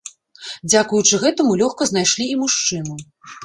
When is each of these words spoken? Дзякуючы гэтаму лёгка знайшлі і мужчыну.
Дзякуючы 0.71 1.21
гэтаму 1.25 1.59
лёгка 1.61 1.89
знайшлі 1.93 2.23
і 2.33 2.41
мужчыну. 2.43 2.93